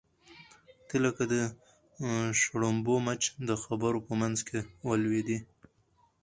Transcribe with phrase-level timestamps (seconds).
[0.87, 1.35] ته لکه د
[2.39, 5.37] شړومبو مچ د خبرو په منځ کې ولوېدې.